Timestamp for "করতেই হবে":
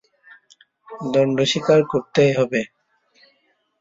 1.91-2.61